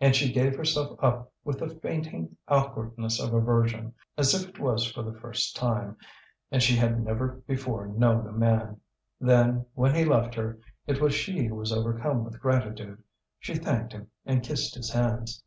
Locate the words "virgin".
3.40-3.94